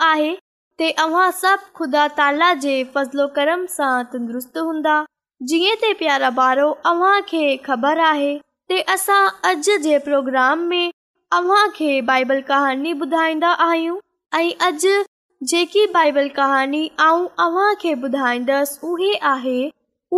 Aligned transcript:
आहे 0.03 0.29
तंदुरुस्ती 0.79 2.79
ॿुधाईंदा 12.91 13.51
आहियूं 13.51 13.99
ऐं 14.35 14.49
अॼु 14.65 14.93
जेकी 15.47 15.85
बाइबल 15.93 16.27
कहाणी 16.37 16.87
आऊं 16.99 17.27
अव्हांखे 17.43 17.93
ॿुधाईंदसि 18.03 18.87
उहे 18.87 19.11
आहे 19.29 19.69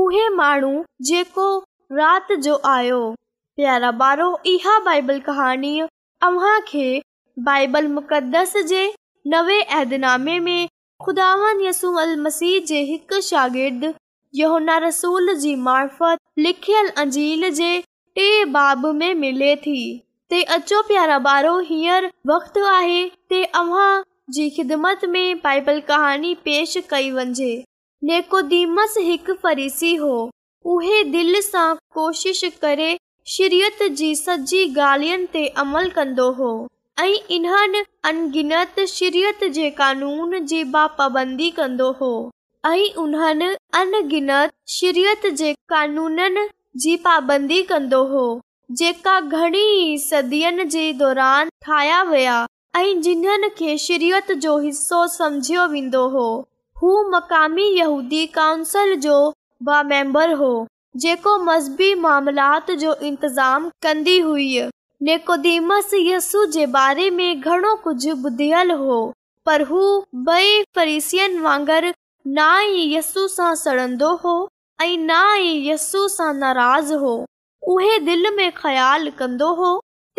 उहे 0.02 0.28
माण्हू 0.36 0.82
जेको 1.10 1.48
राति 1.98 2.36
जो 2.46 2.56
आयो 2.70 3.02
प्यारा 3.56 3.92
पारो 4.00 4.30
इहा 4.54 4.78
बाइबल 4.90 5.20
कहाणीअ 5.28 5.86
अव्हां 6.28 6.58
खे 6.68 6.88
बाइबल 7.50 7.88
मुक़दस 7.98 8.58
जे 8.72 8.86
नवे 9.34 9.60
ऐदनामे 9.82 10.38
में 10.48 10.68
खुदा 11.06 11.34
जे 11.62 12.82
हिकु 12.92 13.22
शागिर्दु 13.24 13.94
लिखियल 16.42 16.90
अंजील 17.02 17.50
जे 17.62 17.78
टे 18.16 18.44
बाब 18.58 18.86
में 18.96 19.14
मिले 19.20 19.56
थी 19.66 19.78
ते 20.32 20.42
अचो 20.56 20.82
प्यारा 20.88 21.18
ॿारहो 21.26 21.60
हींअर 21.68 22.06
वक़्तु 22.28 22.64
आहे 22.70 23.04
ख़िदमत 24.58 25.06
में 25.10 25.38
बाइबल 25.44 25.80
कहाणी 25.88 26.34
पेश 26.46 26.78
कई 26.90 27.10
वञे 27.12 27.48
नेकोदी 28.10 28.64
हो 30.02 30.22
सां 31.48 31.68
कोशिश 31.94 32.42
करे 32.62 32.90
शिरीयत 33.38 33.84
जी 34.02 34.14
सॼी 34.16 34.66
गाल्हियुनि 34.76 35.26
ते 35.34 35.46
अमल 35.64 35.90
कंदो 35.96 36.30
हो 36.42 36.52
ऐं 37.04 37.14
इन्हनि 37.40 37.84
अनगिनत 38.10 38.80
शिरयत 38.90 39.44
जे 39.58 39.70
कानून 39.82 40.38
जी 40.54 40.64
पा 40.78 40.86
पाबंदी 41.00 41.50
कंदो 41.60 41.92
हो 42.02 42.12
ऐं 42.74 42.94
उन्हनि 43.06 43.48
अनगिनत 43.82 44.54
शिरियत 44.78 45.26
जे 45.42 45.54
कानूननि 45.74 46.48
जी 46.86 46.96
पाबंदी 47.10 47.62
कंदो 47.74 48.04
हो 48.14 48.28
जेका 48.78 49.20
घणी 49.20 49.98
सदीअ 50.00 50.50
जे 50.72 50.92
दौरान 50.98 51.48
ठाहिया 51.66 52.02
विया 52.10 52.36
ऐं 52.78 53.02
जिन्हनि 53.02 53.48
खे 53.58 53.78
शिरियत 53.86 54.32
जो 54.42 54.58
हिसो 54.66 55.06
समझियो 55.14 55.66
वेंदो 55.68 56.02
हो 56.16 56.26
हू 56.82 56.92
मक़ामी 57.12 57.66
यूदी 57.80 58.26
काउंसल 58.36 58.94
जो 59.06 59.16
बामेम्बर 59.70 60.34
हो 60.42 60.52
जेको 61.06 61.38
मज़बी 61.46 61.94
मामलात 62.04 62.70
जो 62.84 62.94
इंतज़ाम 63.10 63.68
कन्दी 63.84 64.20
हुई 64.28 64.48
नेकोदीमस 65.10 65.90
यस्ू 65.94 66.46
जे 66.58 66.66
बारे 66.78 67.10
में 67.18 67.42
घणो 67.42 67.74
कुझु 67.86 68.14
ॿुधियल 68.26 68.72
हो 68.86 69.00
पर 69.46 69.62
हू 69.72 69.82
बे 70.30 70.62
परिसियुनि 70.76 71.40
वांगर 71.48 71.92
ना 72.38 72.50
ई 72.62 72.86
यस्सू 72.96 73.28
सां 73.40 73.54
सड़ंदो 73.66 74.14
हो 74.24 74.36
ऐं 74.82 74.98
ना 75.10 75.20
ई 75.36 75.52
यस्सू 75.70 76.08
सां 76.18 76.34
नाराज़ 76.46 76.94
हो 77.06 77.14
उहे 77.72 77.98
दिलि 78.06 78.30
में 78.36 78.52
ख़्यालु 78.58 79.12
कंदो 79.18 79.48
हो 79.58 79.68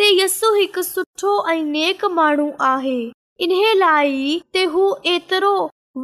त 0.01 0.05
यसू 0.19 0.51
हिकु 0.57 0.81
सुठो 0.89 1.31
ऐं 1.53 1.63
नेक 1.71 2.03
माण्हू 2.19 2.45
आहे 2.67 2.93
इन्हे 3.45 3.73
लाइ 3.79 4.21
त 4.53 4.67
हू 4.75 4.83
एतिरो 5.13 5.49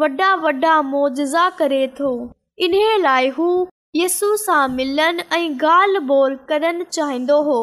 वॾा 0.02 0.32
वॾा 0.44 0.74
मोजा 0.90 1.46
करे 1.62 1.80
थो 2.00 2.12
इन्हे 2.68 2.98
लाइ 3.06 3.30
हू 3.38 3.48
यसू 4.02 4.32
सां 4.44 4.60
मिलनि 4.76 5.28
ऐं 5.38 5.48
ॻाल्हि 5.78 6.08
ॿोल 6.20 6.36
करणु 6.52 6.90
चाहींदो 6.98 7.42
हो 7.50 7.58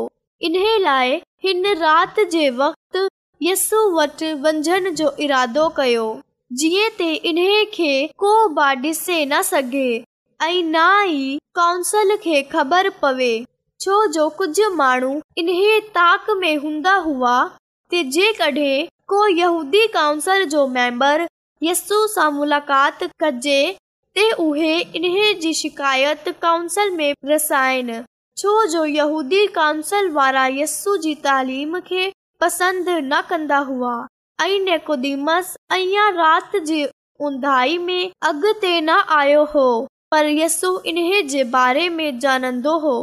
इन्हे 0.48 0.72
लाइ 0.88 1.12
हिन 1.48 1.68
रात 1.84 2.20
जे 2.38 2.48
वक़्ति 2.64 3.06
यसू 3.50 3.84
वटि 4.00 4.32
वंझन 4.46 4.90
जो 5.02 5.14
इरादो 5.28 5.68
कयो 5.80 6.06
जीअं 6.62 6.88
त 7.02 7.12
इन्हे 7.32 7.64
खे 7.80 7.92
को 8.24 8.32
बि 8.60 8.70
ॾिसे 8.86 9.24
न 9.24 9.42
सघे 9.54 9.88
ऐं 9.96 10.54
न 10.76 10.92
ई 11.16 11.26
काउंसल 11.62 12.16
खे 12.26 12.42
ख़बर 12.54 12.90
पवे 13.04 13.32
छो 13.80 14.06
जो 14.12 14.28
कुझु 14.38 14.68
माण्हू 14.74 15.10
इन्हे 15.38 15.78
ताक 15.94 16.26
में 16.40 16.56
हूंदा 16.62 16.94
हुआ 17.06 17.36
जेकॾहिं 17.94 18.86
को 19.08 19.26
यहूदी 19.28 19.86
काउंसल 19.96 20.46
यस्ू 21.62 22.06
सां 22.14 22.30
मुलाक़ात 22.34 23.02
कजे 23.22 23.60
इन्हे 24.98 25.82
काउंसल 29.48 30.10
वारा 30.16 30.46
यस्सू 30.60 30.96
जी 31.06 31.14
तालीम 31.28 31.78
खे 31.90 32.06
रात 36.16 36.56
जी 36.66 36.84
ऊंधाई 37.28 37.78
में 37.86 38.10
अॻिते 38.30 38.80
न 38.80 39.00
आयो 39.18 39.44
हो 39.54 39.66
पर 40.10 40.26
यस्सू 40.28 40.78
इन्हे 40.86 41.22
जे 41.34 41.44
बारे 41.58 41.88
में 41.98 42.18
जानंदो 42.20 42.78
हो 42.88 42.96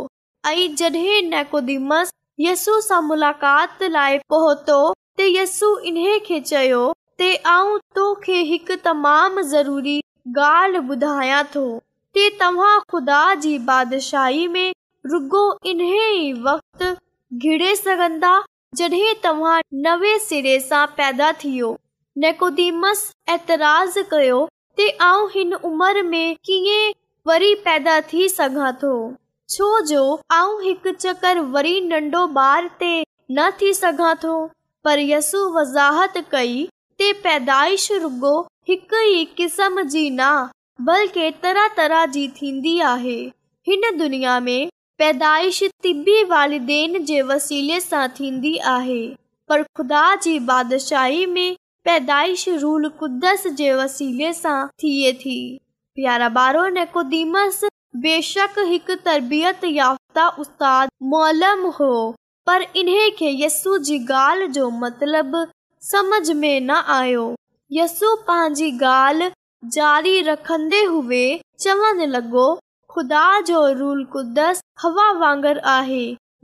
आई 0.47 0.67
जॾहिं 0.77 1.25
नेकोदीमस 1.31 2.11
यस्सू 2.43 2.73
सां 2.81 2.99
मुलाक़ात 3.09 3.83
लाइ 3.95 4.15
पहुतो 4.33 4.77
त 4.93 5.25
यस्सू 5.33 5.67
इन्हे 5.89 6.13
खे 6.29 6.39
चयो 6.51 6.79
ते 7.21 7.27
आऊं 7.55 7.75
तोखे 7.97 8.37
हिकु 8.51 8.75
तमामु 8.87 9.41
ज़रूरी 9.51 9.93
ॻाल्हि 10.47 10.81
ॿुधायां 10.95 11.43
थो 11.55 11.61
ते 12.17 12.23
तव्हां 12.41 12.73
ख़ुदा 12.93 13.19
जी 13.45 13.53
बादशाही 13.69 14.47
में 14.55 14.65
रुगो 15.13 15.43
इन्हे 15.73 16.01
ई 16.15 16.33
वक़्तु 16.49 16.89
घिड़े 17.43 17.75
सघंदा 17.85 18.33
जॾहिं 18.81 19.13
तव्हां 19.29 19.55
नवे 19.85 20.17
सिरे 20.27 20.59
सां 20.69 20.85
पैदा 21.01 21.31
थियो 21.45 21.73
नेकोदीमस 22.25 23.09
एतराज़ 23.37 23.99
कयो 24.17 24.41
ते 24.81 24.89
आऊं 25.13 25.31
हिन 25.37 25.53
उमिरि 25.73 26.05
में 26.13 26.25
कीअं 26.45 26.93
वरी 27.33 27.53
पैदा 27.69 27.99
थी 28.13 28.27
सघां 28.39 28.71
थो 28.85 28.95
छो 29.53 29.79
जो 29.85 30.01
आऊं 30.31 30.61
हिकु 30.63 30.91
चकर 30.91 31.39
वरी 31.53 31.79
नंढो 31.87 32.19
ॿार 32.41 32.67
ते 32.79 32.91
न 33.31 33.49
थी 33.61 33.71
सघां 33.73 34.13
थो 34.23 34.35
पर 34.83 34.99
यसु 34.99 35.37
वज़ाहत 35.55 36.13
कई 36.31 36.63
ते 36.99 37.11
पैदाइश 37.23 37.91
रुगो 38.03 38.31
हिक 38.69 38.93
ई 38.97 39.25
क़िस्म 39.39 39.83
जी 39.95 40.09
न 40.19 40.27
बल्कि 40.91 41.29
तरह 41.43 41.67
तरह 41.77 42.05
जी 42.13 42.27
थींदी 42.37 42.79
आहे 42.91 43.17
हिन 43.69 43.97
दुनिया 43.97 44.39
में 44.47 44.69
पैदाइश 45.03 45.61
तिब्बी 45.83 46.23
वालिदेन 46.31 47.03
जे 47.11 47.21
वसीले 47.33 47.79
सां 47.89 48.07
थींदी 48.19 48.55
आहे 48.75 49.01
पर 49.49 49.63
ख़ुदा 49.77 50.03
जी 50.27 50.37
बादशाही 50.53 51.25
में 51.33 51.55
पैदाइश 51.89 52.47
रूल 52.63 52.87
कुदस 53.03 53.45
जे 53.61 53.73
वसीले 53.83 54.33
सां 54.41 54.57
थिए 54.83 55.13
थी 55.25 55.37
प्यारा 55.95 56.27
ॿारो 56.39 56.67
निकोदीमस 56.79 57.61
बेशक 57.99 58.53
हिक 58.67 58.91
तरबियत 59.05 59.63
याफ़्ता 59.65 60.27
उस्ताद 60.39 60.89
हो 61.79 61.89
पर 62.47 62.61
इन्हें 62.79 63.09
के 63.17 63.29
यसु 63.43 63.77
जी 63.87 63.97
गाल 64.11 64.45
जो 64.57 64.69
मतलब 64.83 65.31
समझ 65.89 66.29
में 66.41 66.59
न 66.67 66.77
आयो 66.95 67.23
यसु 67.77 68.15
पांजी 68.27 68.69
गाल 68.83 69.29
जारी 69.73 70.19
रखंदे 70.29 70.81
हुए 70.91 71.23
चवन 71.63 72.01
लगो 72.11 72.47
ख़ुदा 72.95 73.25
कुदस 74.13 74.61
हवा 74.83 75.11
वांगुरु 75.19 75.61
आहे 75.73 76.03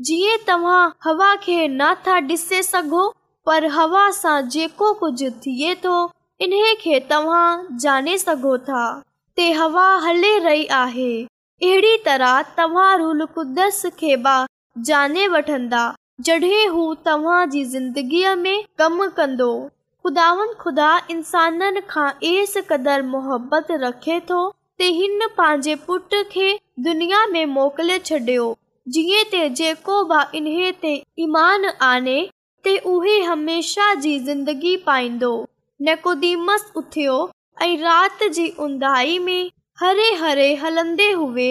जीअं 0.09 0.37
तव्हां 0.47 0.89
हवा 1.03 1.33
खे 1.47 1.57
न 1.67 1.93
था 2.07 2.19
ॾिसे 2.33 2.61
सघो 2.63 3.07
पर 3.45 3.65
हवा 3.79 4.09
सां 4.19 4.37
जेको 4.57 4.93
कुझु 5.03 5.29
थिए 5.47 5.73
थो 5.85 5.95
इन्हे 6.47 6.99
तव्हां 7.11 7.77
जाने 7.79 8.17
सघो 8.27 8.57
था 8.69 8.85
हवा 9.57 9.85
हले 10.03 10.37
रही 10.43 10.65
आहे 10.81 11.09
अहिड़ी 11.63 11.97
तरह 12.05 12.41
जी 17.45 17.63
जिंदगीअ 17.71 18.35
में 18.35 18.65
हिन 24.81 25.27
पंहिंजे 25.39 25.75
दुनिया 26.83 27.25
में 27.31 27.45
मोकिले 27.55 27.97
छॾियो 27.99 28.55
जीअं 28.97 29.53
जेको 29.61 30.03
बि 30.13 30.23
इन 30.37 30.71
ते 30.81 30.95
ईमान 31.25 31.65
आने 31.91 32.19
उहे 32.93 33.19
नक़ुदीमस 35.89 36.71
उथियो 36.77 37.19
ऐं 37.63 37.75
राति 37.81 38.27
जी 38.29 38.47
उधाही 38.59 39.17
में 39.19 39.49
हरे 39.81 40.13
हरे 40.19 40.53
हलंदे 40.61 41.09
हुए 41.17 41.49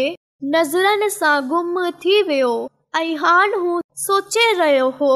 नजरन 0.55 1.09
सां 1.17 1.35
गुम 1.49 1.75
थी 2.05 2.23
वियो 2.29 2.49
ऐं 2.97 3.17
हान 3.19 3.53
हू 3.65 3.81
सोचे 4.05 4.51
रहियो 4.61 4.89
हो 5.01 5.11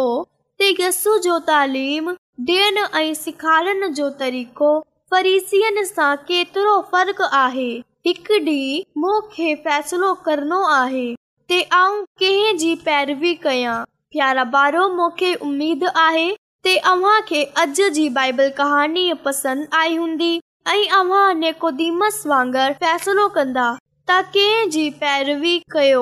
ते 0.58 0.68
यस्सू 0.82 1.16
जो 1.24 1.38
तालीम 1.48 2.10
ॾियण 2.48 2.76
ऐं 3.00 3.14
सेखारण 3.20 3.86
जो 3.98 4.08
तरीक़ो 4.20 4.68
फरीसियन 5.10 5.82
सां 5.88 6.14
केतिरो 6.28 6.74
फ़र्क़ु 6.92 7.26
आहे 7.40 7.68
हिकु 8.08 8.34
ॾींहुं 8.50 9.00
मूंखे 9.04 9.54
फ़ैसिलो 9.64 10.12
करणो 10.26 10.60
आहे 10.74 11.06
ते 11.48 11.60
आऊं 11.80 12.00
कंहिं 12.22 12.56
जी 12.58 12.74
पैरवी 12.84 13.34
कयां 13.46 13.76
प्यारा 14.16 14.44
ॿारो 14.60 14.88
मूंखे 15.00 15.34
उमेद 15.50 15.82
आहे 16.06 16.28
ते 16.64 16.76
अव्हां 16.94 17.20
खे 17.32 17.42
अॼु 17.64 17.88
जी 17.98 18.08
बाइबल 18.20 18.50
कहाणी 18.62 19.12
पसंदि 19.26 19.66
आई 19.82 19.96
हूंदी 19.96 20.30
वांगर 20.66 22.72
फ़ैसलो 22.80 23.28
कंदा 23.34 23.68
त 24.08 24.10
कंहिं 24.34 24.60
जी 24.74 24.84
पैरवी 25.02 25.54
कयो 25.72 26.00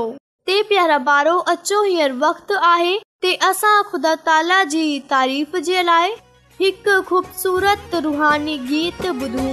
ते 0.51 0.57
प्यारा 0.71 0.99
पारो 1.09 1.37
अचो 1.53 1.79
हीअ 1.89 2.09
वक़्तु 2.23 2.55
आहे 2.71 2.95
ते 3.27 3.31
असां 3.51 3.77
ख़ुदा 3.91 4.13
ताला 4.29 4.59
जी 4.75 4.85
तारीफ़ 5.13 5.53
जे 5.69 5.79
लाइ 5.91 6.09
हिकु 6.63 6.95
ख़ूबसूरत 7.13 7.91
रुहानी 8.09 8.57
गीत 8.73 9.01
ॿुधूं 9.15 9.53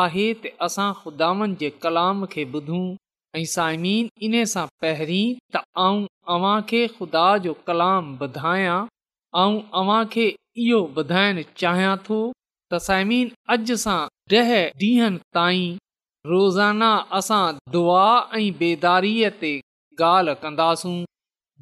आहे 0.00 0.24
त 0.34 0.50
असां 0.66 0.90
ख़ुदानि 1.00 1.46
जे 1.62 1.68
कलाम 1.82 2.20
खे 2.34 2.44
ॿुधूं 2.54 2.84
ऐं 3.38 3.44
साइमीन 3.54 4.06
इन 4.28 4.36
सां 4.52 4.66
पहिरीं 4.84 5.34
तव्हांखे 5.56 6.80
खुदा 6.96 7.24
जो 7.46 7.52
कलाम 7.66 8.06
ॿुधायां 8.26 8.78
ऐं 9.42 9.52
अव्हां 9.80 10.00
खे 10.14 10.24
इहो 10.66 10.80
ॿुधाइण 11.00 11.42
चाहियां 11.62 11.96
थो 12.06 12.20
त 12.72 12.82
साइमीन 12.88 13.28
अॼु 13.56 13.76
सां 13.84 13.98
ॾह 14.36 14.50
ॾींहनि 14.86 15.22
ताईं 15.38 15.78
रोज़ाना 16.32 16.90
असां 17.18 17.44
दुआ 17.76 18.08
ऐं 18.38 18.48
बेदारीअ 18.62 19.30
ते 19.40 19.52
ॻाल्हि 20.12 20.34
कंदासूं 20.42 20.96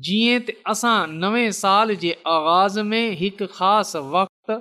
जीअं 0.06 0.40
त 0.48 0.56
असां 0.72 1.50
साल 1.64 1.94
जे 2.02 2.12
आगाज़ 2.36 2.78
में 2.90 3.06
हिकु 3.24 3.46
ख़ासि 3.58 4.04
वक़्ति 4.16 4.60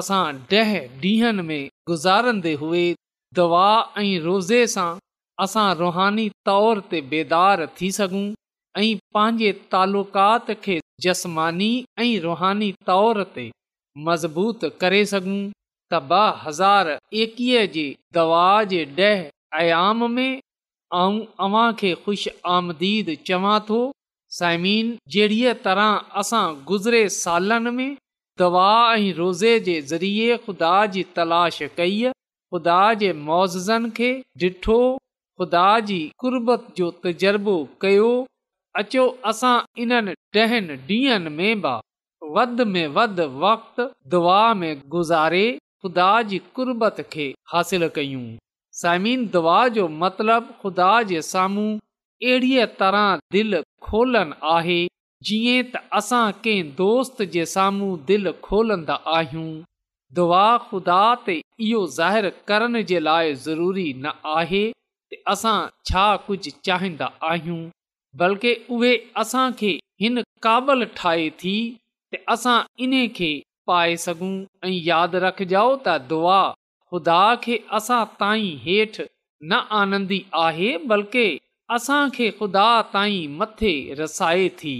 असां 0.00 0.24
ॾह 0.52 1.42
में 1.50 1.60
गुज़ारंदे 1.90 2.54
हुए 2.64 2.86
दवा 3.34 3.68
ऐं 3.98 4.18
रोज़े 4.24 4.66
सां 4.74 4.90
असां 5.44 5.66
रुहानी 5.78 6.28
तौर 6.50 6.80
ते 6.90 7.00
बेदार 7.12 7.66
थी 7.80 7.90
सघूं 7.98 8.26
ऐं 8.82 8.94
पंहिंजे 9.16 9.52
तालुक़ात 9.74 10.50
खे 10.66 10.78
जस्मानी 11.06 11.70
ऐं 12.04 12.12
रुहानी 12.26 12.70
तौर 12.90 13.22
ते 13.36 13.50
मज़बूत 14.08 14.64
करे 14.84 15.04
सघूं 15.14 15.40
त 15.92 15.98
ॿ 16.10 16.46
हज़ार 16.46 16.88
एकवीह 17.24 17.66
जी 17.74 17.84
दवा 18.14 18.46
जे 18.72 18.78
ॾेह 18.94 19.20
आयाम 19.60 20.06
में 20.12 20.32
ऐं 20.32 21.14
अव्हां 21.46 21.66
खे 21.82 21.92
ख़ुशि 22.06 22.30
आमदीद 22.54 23.12
चवां 23.28 23.58
थो 23.70 23.76
साइमीन 24.38 24.90
जहिड़ीअ 25.16 25.54
तरह 25.68 26.18
असां 26.22 26.42
गुज़िरे 26.70 27.02
सालनि 27.20 27.70
में 27.78 27.92
दवा 28.42 28.66
ऐं 28.96 29.12
रोज़े 29.22 29.52
जे 29.68 29.78
ज़रिए 29.92 30.36
ख़ुदा 30.48 30.74
जी 30.96 31.02
तलाश 31.18 31.62
कई 31.78 32.06
ख़ुदा 32.56 32.82
जे 33.00 33.08
मौज़नि 33.28 33.88
खे 33.96 34.10
ॾिठो 34.44 34.76
ख़ुदा 35.40 35.64
जी 35.88 35.96
तजुर्बो 37.06 37.56
कयो 37.84 38.06
अचो 38.82 39.02
असां 39.30 39.56
इन 39.84 39.92
ॾहनि 40.36 40.76
ॾींहनि 40.96 41.30
में 41.36 41.60
बि 41.66 41.74
वध 42.36 42.60
में 42.72 42.86
वध 42.96 43.20
वक़्त 43.44 43.80
दुआ 44.14 44.40
में 44.60 44.72
गुज़ारे 44.94 45.44
ख़ुदा 45.82 46.10
जी 46.30 46.38
कुर्बत 46.56 47.00
खे 47.12 47.26
हासिल 47.52 47.88
कयूं 47.98 48.24
साइमीन 48.80 49.28
दुआ 49.36 49.58
जो 49.76 49.86
मतिलबु 50.00 50.56
ख़ुदा 50.62 50.90
जे 51.12 51.20
साम्हूं 51.30 51.68
अहिड़ीअ 51.76 52.66
तरह 52.80 53.06
दिलि 53.36 53.62
खोलनि 53.88 54.40
आहे 54.56 54.80
जीअं 55.28 55.60
त 55.72 55.86
असां 56.02 56.24
कंहिं 56.48 56.74
दोस्त 56.82 57.24
जे 57.36 57.48
साम्हूं 57.56 57.94
दिलि 58.12 58.34
खोलंदा 58.48 58.98
आहियूं 59.18 59.48
दुआ 60.14 60.46
ख़ुदा 60.66 60.98
ते 61.26 61.34
इहो 61.60 61.86
ज़ाहिर 61.96 62.28
करण 62.48 62.82
जे 62.90 62.98
लाइ 63.06 63.32
ज़रूरी 63.46 63.86
न 64.02 64.12
आहे 64.36 64.64
असां 65.32 65.54
छा 65.90 66.04
कुझु 66.26 66.50
चाहींदा 66.68 67.08
आहियूं 67.30 67.58
बल्कि 68.22 68.52
उहे 68.76 68.92
असांखे 69.22 69.72
हिन 70.00 70.22
काबल 70.42 70.84
ठाहे 70.96 71.28
थी 71.42 71.56
त 72.14 72.20
असां 72.36 72.56
इन 72.86 72.94
खे 73.16 73.32
पाए 73.70 73.96
सघूं 74.04 74.32
ऐं 74.68 74.72
यादि 74.90 75.18
रखिजो 75.26 75.66
त 75.86 75.96
दुआ 76.12 76.38
ख़ुदा 76.90 77.20
खे 77.44 77.58
असां 77.80 78.00
ताईं 78.22 78.50
हेठि 78.66 79.06
न 79.50 79.60
आनंदी 79.82 80.20
आहे 80.46 80.70
बल्कि 80.94 81.26
असांखे 81.78 82.30
ख़ुदा 82.40 82.66
ताईं 82.96 83.36
मथे 83.42 83.74
रसाए 84.02 84.48
थी 84.62 84.76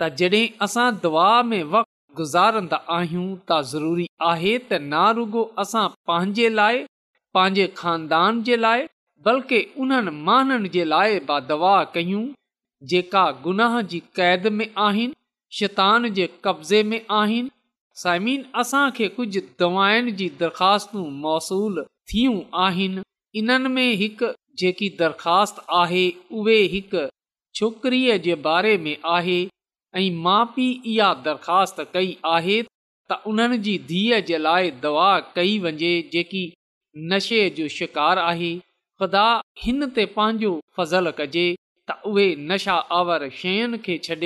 त 0.00 0.14
जॾहिं 0.22 0.44
असां 0.68 0.88
दुआ 1.06 1.30
में 1.52 1.60
वक़्तु 1.74 1.90
गुज़ारंदा 2.16 2.76
आहियूं 2.96 3.26
त 3.50 3.60
ज़रूरी 3.70 4.06
आहे 4.30 4.50
त 4.58 4.80
ना 4.94 5.04
रुगो 5.18 5.42
असां 5.64 5.84
पंहिंजे 6.10 6.48
लाइ 6.58 6.80
पंहिंजे 7.36 7.66
खानदान 7.80 8.40
जे 8.48 8.56
लाइ 8.64 8.84
बल्कि 9.28 9.60
उन्हनि 9.84 10.14
माननि 10.28 10.68
जे 10.74 10.84
लाइ 10.92 11.18
बि 11.30 11.38
दवा 11.52 11.72
कयूं 11.94 12.24
जेका 12.92 13.24
गुनाह 13.46 13.80
जी 13.92 14.00
क़ैद 14.18 14.46
में 14.58 14.68
आहिनि 14.88 15.18
शैतान 15.60 16.10
जे 16.18 16.28
कब्ज़े 16.48 16.82
में 16.90 17.00
आहिनि 17.20 17.50
साइमिन 18.02 18.44
असांखे 18.64 19.08
कुझु 19.16 19.40
दवाउनि 19.64 20.12
जी 20.22 20.28
दरख़्वास्तूं 20.42 21.06
मौसूलु 21.24 21.82
थियूं 22.12 22.36
आहिनि 22.66 23.06
इन्हनि 23.42 23.74
में 23.78 23.90
हिकु 24.04 24.32
जेकी 24.64 24.88
दरख़्वास्त 25.00 25.64
आहे 25.82 26.04
उहे 26.40 26.60
हिकु 26.76 27.04
छोकिरीअ 27.60 28.18
जे 28.28 28.34
बारे 28.48 28.76
में 28.86 28.94
आहे 29.16 29.38
ऐं 30.00 30.10
माउ 30.24 30.44
पीउ 30.54 30.72
इहा 30.90 31.12
दरख़्वास्त 31.24 31.80
कई 31.94 32.12
आहे 32.34 32.60
त 33.10 33.16
उन्हनि 33.30 33.56
जी 33.64 33.72
धीअ 33.88 34.20
जे 34.28 34.38
लाइ 34.42 34.70
दवा 34.84 35.08
कई 35.36 35.58
वञे 35.64 35.90
जेकी 36.14 36.42
नशे 37.10 37.40
जो 37.58 37.66
शिकार 37.76 38.18
आहे 38.22 38.52
ख़ुदा 39.02 39.24
हिन 39.64 39.86
ते 39.98 40.04
पंहिंजो 40.14 40.52
फज़लु 40.78 41.12
कजे 41.18 41.44
त 41.90 41.98
उहे 42.12 42.26
नशा 42.52 42.76
आवर 43.00 43.28
शयुनि 43.40 43.78
खे 43.88 43.98
छॾे 44.08 44.16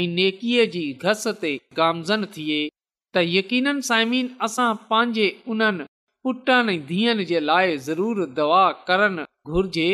ऐं 0.00 0.06
नेकीअ 0.16 0.66
जी 0.74 0.82
घस 1.02 1.22
ते 1.44 1.52
गामज़न 1.80 2.24
थिए 2.38 2.58
त 2.70 3.24
यकीन 3.36 3.70
साइमिन 3.90 4.30
असां 4.48 4.70
पंहिंजे 4.90 5.28
उन्हनि 5.54 5.86
पुटनि 6.26 6.78
धीअनि 6.92 7.24
जे 7.32 7.40
लाइ 7.52 7.78
ज़रूरु 7.90 8.26
दवा 8.40 8.64
करणु 8.90 9.24
घुर्जे 9.54 9.88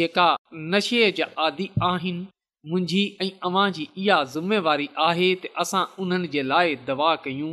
जेका 0.00 0.28
नशे 0.76 1.02
जा 1.20 1.26
आदि 1.48 1.68
आहिनि 1.90 2.24
मुंहिंजी 2.72 3.00
ऐं 3.22 3.30
अवां 3.46 3.64
जी 3.76 3.84
इहा 4.02 4.16
ज़िमेवारी 4.34 4.86
आहे 5.06 5.24
त 5.40 5.48
असां 5.62 5.80
उन्हनि 6.04 6.28
जे 6.34 6.42
लाइ 6.52 6.76
दवा 6.90 7.08
कयूं 7.24 7.48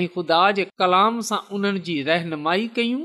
ऐं 0.00 0.04
ख़ुदा 0.14 0.38
जे 0.58 0.64
कलाम 0.82 1.18
सां 1.30 1.38
उन्हनि 1.58 1.82
जी 1.88 1.96
रहनुमाई 2.06 2.68
कयूं 2.78 3.00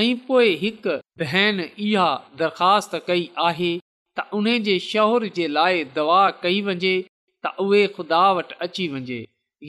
ऐं 0.00 0.04
पोइ 0.28 0.54
हिकु 0.62 0.94
भेण 1.24 1.60
इहा 1.66 2.06
दरख़्वास्त 2.42 2.96
कई 3.10 3.28
आहे 3.48 3.70
त 3.82 4.26
उन 4.40 4.50
जे 4.68 4.78
शौर 4.86 5.26
जे 5.40 5.50
लाइ 5.58 5.84
दवा 5.98 6.22
कई 6.46 6.62
वञे 6.70 6.94
त 7.02 7.54
उहे 7.66 7.84
ख़ुदा 7.98 8.22
वटि 8.40 8.58
अची 8.68 8.88
वञे 8.96 9.20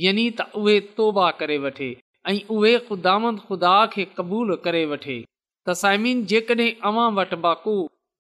यानी 0.06 0.28
त 0.40 0.62
उहे 0.64 0.80
तौबा 1.02 1.30
करे 1.44 1.58
वठे 1.66 1.92
ऐं 2.36 2.40
उहे 2.60 2.74
ख़ुदांद 2.90 3.44
ख़ुदा 3.50 3.76
खे 3.98 4.08
क़बूलु 4.18 4.62
करे 4.70 4.86
वठे 4.94 5.20
तसाइमीन 5.72 6.26
जेकॾहिं 6.34 6.74
अव्हां 6.92 7.10
वटि 7.22 7.44
बाक़ू 7.48 7.78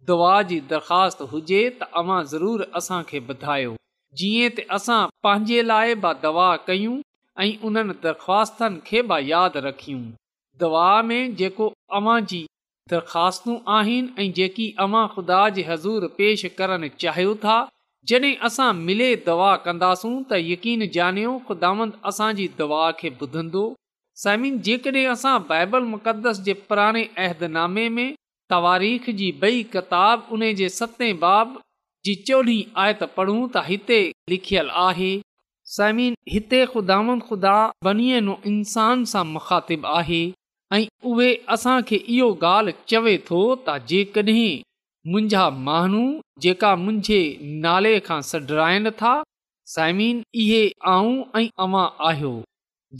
दुआ 0.08 0.36
जी 0.50 0.60
दरख़्वास्त 0.72 1.22
हुजे 1.32 1.60
त 1.79 1.88
अवां 2.01 2.18
ज़रूरु 2.34 2.65
असांखे 2.82 3.20
ॿुधायो 3.34 3.72
जीअं 4.20 4.51
त 4.58 4.63
असां 4.77 5.00
पंहिंजे 5.27 5.63
लाइ 5.72 5.96
दवा 6.27 6.46
कयूं 6.68 6.94
ऐं 7.46 7.50
उन 7.72 7.82
दरख़्वास्तनि 8.06 8.79
खे 8.89 9.01
बि 9.10 9.18
यादि 9.32 9.63
रखियूं 9.65 10.06
दवा 10.63 10.86
में 11.10 11.36
जेको 11.41 11.68
अव्हां 12.00 12.18
जी 12.34 12.39
दरख़्वास्तूं 12.94 13.58
आहिनि 13.79 14.24
ऐं 14.25 14.32
जेकी 14.39 14.70
अवां 14.86 15.03
ख़ुदा 15.15 15.41
जे 15.58 15.65
हज़ूर 15.72 16.08
पेश 16.22 16.46
करणु 16.62 16.91
चाहियो 17.06 17.36
था 17.44 17.58
जॾहिं 18.12 18.36
असां 18.50 18.70
मिले 18.88 19.10
दवा 19.29 19.51
कंदासूं 19.68 20.13
त 20.32 20.41
यकीन 20.48 20.86
ॼानियो 20.91 21.34
ख़ुदांद 21.50 22.00
असांजी 22.13 22.48
दवा 22.63 22.82
खे 23.03 23.12
ॿुधंदो 23.27 23.65
साइमिन 24.25 24.62
जेकॾहिं 24.70 25.06
असां 25.18 25.38
बाइबल 25.53 25.91
मुक़दस 25.96 26.41
जे 26.50 26.58
पुराणे 26.72 27.03
अहदनामे 27.25 27.88
में 28.00 28.08
तवारीख़ 28.50 29.10
जी 29.22 29.32
बई 29.41 29.63
किताब 29.74 30.27
उहे 30.38 30.68
सते 30.79 31.12
बाब 31.24 31.60
जी 32.06 32.13
चोॾहीं 32.27 32.62
आयत 32.83 33.01
पूं 33.16 33.40
त 33.55 33.64
हिते 33.70 34.00
लिखियल 34.33 34.70
आहे 34.83 35.09
साइमिन 35.74 36.14
हिते 36.33 36.62
ख़ुदावन 36.74 37.20
खुदा 37.29 37.57
इंसान 38.51 39.03
सां 39.12 39.24
मुखातिबु 39.33 39.88
आहे 40.00 40.22
ऐं 40.77 40.81
उहे 41.12 41.27
असां 41.55 41.75
इहो 41.98 42.29
ॻाल्हि 42.51 42.74
चवे 42.94 43.14
थो 43.29 43.42
त 43.68 43.77
जेकॾहिं 43.92 44.64
मुंहिंजा 45.12 45.44
माण्हू 45.68 46.01
जेका 46.46 46.72
मुंहिंजे 46.85 47.20
नाले 47.68 47.94
खां 48.07 48.20
सॾराइनि 48.31 48.92
था 49.03 49.14
साइमिन 49.75 50.24
इहे 50.44 50.64
आऊं 50.96 51.14
ऐं 51.42 51.46
अवां 51.68 51.85
आहियो 52.09 52.33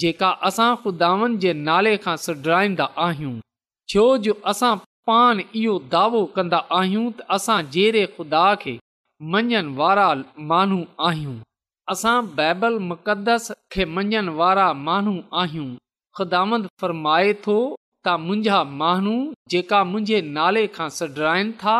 जेका 0.06 0.30
असां 0.52 0.70
ख़ुदावन 0.84 1.38
जे 1.46 1.54
नाले 1.72 1.96
खां 2.06 2.16
सॾराईंदा 2.28 2.90
आहियूं 3.08 3.34
छो 3.94 4.06
जो 4.28 4.36
असां 4.54 4.74
पाण 5.10 5.40
इहो 5.60 5.72
दावो 5.94 6.20
कंदा 6.34 6.58
आहियूं 6.80 7.04
त 7.18 7.26
असां 7.36 7.58
जहिड़े 7.76 8.02
ख़ुदा 8.16 8.42
खे 8.64 8.74
मञण 9.36 9.70
वारा 9.80 10.04
माण्हू 10.52 10.82
आहियूं 11.08 11.32
असां 11.94 12.18
बाइबल 12.40 12.76
मुक़दस 12.90 13.48
खे 13.76 13.86
मञण 13.96 14.28
वारा 14.42 14.66
माण्हू 14.90 15.14
आहियूं 15.44 15.70
ख़ुदामंद 16.20 16.68
फ़र्माए 16.84 17.34
थो 17.48 17.56
त 17.72 18.16
मुंहिंजा 18.28 18.60
माण्हू 18.84 19.16
जेका 19.56 19.80
मुंहिंजे 19.94 20.22
नाले 20.38 20.66
खां 20.76 20.90
सॾराइनि 21.00 21.58
था 21.64 21.78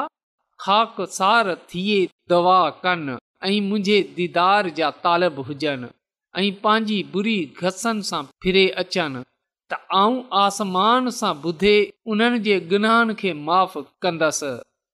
ख़ाक 0.66 1.00
सार 1.20 1.54
थिए 1.74 2.00
दवा 2.34 2.58
कनि 2.84 3.20
ऐं 3.48 3.58
मुंहिंजे 3.70 4.00
दीदार 4.18 4.72
जा 4.82 4.90
तालब 5.06 5.40
हुजनि 5.52 5.94
ऐं 6.38 6.52
पंहिंजी 6.66 7.00
बुरी 7.14 7.38
घसनि 7.62 8.08
सां 8.12 8.24
फिरे 8.46 8.66
अचनि 8.86 9.29
त 9.72 9.78
आऊं 9.96 10.16
आसमान 10.44 11.10
सां 11.16 11.34
ॿुधे 11.50 11.74
उन्हनि 12.12 12.40
जे 12.46 12.54
गुनाहनि 12.70 13.14
खे 13.22 13.32
माफ़ु 13.50 13.82
कंदसि 14.06 14.48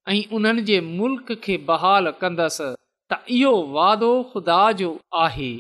ऐं 0.10 0.16
उन्हनि 0.38 0.64
जे 0.70 0.80
मुल्क़ 0.88 1.32
खे 1.46 1.56
बहाल 1.70 2.10
कंदसि 2.24 2.66
त 3.12 3.20
इहो 3.38 3.54
वादो 3.76 4.10
ख़ुदा 4.32 4.58
जो 4.82 4.90
आहे 5.26 5.52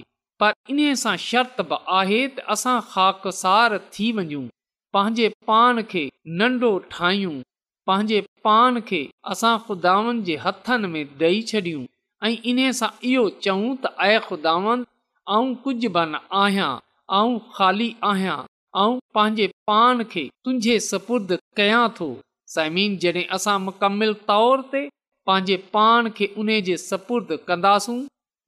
पर 0.42 0.52
इन 0.74 0.82
सां 1.04 1.16
शर्त 1.28 1.62
बि 1.70 1.78
आहे 2.00 2.18
त 2.34 2.44
असां 2.56 2.76
ख़ाकसार 2.94 3.76
थी 3.98 4.08
वञूं 4.20 4.42
पंहिंजे 4.98 5.30
पान 5.52 5.82
खे 5.94 6.04
नंढो 6.42 6.72
ठाहियूं 6.96 7.38
पंहिंजे 7.92 8.20
पान 8.50 8.80
खे 8.90 9.00
असां 9.36 9.54
ख़ुदावनि 9.70 10.26
जे 10.32 10.36
हथनि 10.48 10.90
में 10.98 11.06
ॾेई 11.20 11.42
छॾियूं 11.54 11.86
ऐं 12.28 12.34
इन 12.54 12.60
सां 12.82 12.92
इहो 13.14 13.24
चऊं 13.48 13.72
त 13.86 13.94
ऐं 14.10 14.18
ऐं 14.18 15.48
कुझु 15.66 15.94
बि 16.00 16.06
न 16.10 16.22
आहियां 16.44 16.70
ऐं 17.22 17.40
ख़ाली 17.56 17.90
आहियां 18.12 18.38
ऐं 18.82 18.98
पंहिंजे 19.16 19.46
पाण 19.70 20.04
खे 20.12 20.24
तुंहिंजे 20.46 20.74
सपुद 20.90 21.28
कयां 21.60 21.84
थो 22.00 22.08
साइमिन 22.54 22.98
जॾहिं 23.04 23.26
असां 23.38 23.56
मुकमिल 23.68 24.12
तौर 24.32 24.64
ते 24.74 24.82
पंहिंजे 25.30 25.56
पाण 25.76 26.10
खे 26.18 26.26
उन 26.44 26.50
जे 26.70 26.76
सपुर्द 26.90 27.30
कंदासूं 27.52 27.98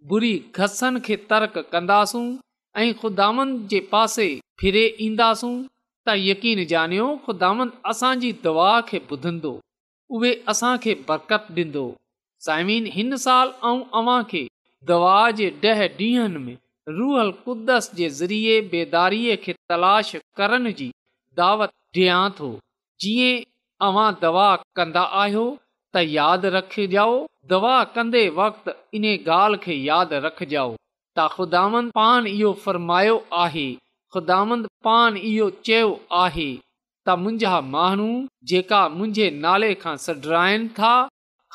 बुरी 0.09 0.33
घसनि 0.63 0.99
खे 1.07 1.15
तर्क 1.29 1.55
कंदासूं 1.75 2.25
ऐं 2.81 2.89
ख़ुदान 3.03 3.49
जे 3.73 3.79
पासे 3.93 4.27
फिरे 4.63 4.83
ईंदासूं 5.05 5.53
त 5.61 6.17
यकीन 6.25 6.59
ॼाणियो 6.73 7.07
ख़ुदान 7.27 7.63
असांजी 7.93 8.31
दवा 8.45 8.69
खे 8.89 8.99
ॿुधंदो 9.11 9.53
उहे 10.17 10.31
असां 10.55 10.75
बरकत 11.07 11.49
ॾींदो 11.63 11.85
साइमीन 12.49 12.91
हिन 12.97 13.15
साल 13.27 13.57
ऐं 13.71 13.79
अव्हां 14.01 14.21
खे 14.33 14.43
दवा 14.91 15.17
जे 15.41 15.49
ॾह 15.63 15.83
ॾींहनि 15.85 16.43
में 16.47 16.55
रूहल 16.95 17.31
कुदस 17.45 17.89
जे 17.95 18.07
ज़रिए 18.17 18.59
बेदारीअ 18.73 19.35
खे 19.45 19.53
तलाश 19.69 20.11
करण 20.39 20.71
जी 20.79 20.89
दावत 21.39 21.71
ॾियां 22.01 22.19
थो 22.37 22.47
जीअं 23.01 23.45
तव्हां 23.81 24.11
दवा 24.21 24.45
कंदा 24.79 25.01
आहियो 25.21 25.41
त 25.95 26.03
यादि 26.17 26.49
रखजो 26.55 27.05
दवा 27.53 27.73
कंदे 27.97 28.21
वक़्ति 28.39 28.73
इन 28.99 29.05
ॻाल्हि 29.13 29.59
खे 29.65 29.75
यादि 29.87 30.19
रखजो 30.27 30.65
त 30.75 31.27
ख़ुदांद 31.35 31.89
पान 31.99 32.29
इहो 32.33 32.51
फ़र्मायो 32.65 33.17
आहे 33.43 33.65
ख़ुदामंद 34.15 34.69
पान 34.89 35.17
इहो 35.31 35.49
चयो 35.71 35.89
आहे 36.21 36.47
त 36.61 37.15
मुंहिंजा 37.23 37.55
माण्हू 37.73 38.07
जेका 38.53 38.79
मुंहिंजे 38.95 39.27
नाले 39.47 39.73
खां 39.83 39.95
सॾराइनि 40.05 40.69
था 40.79 40.93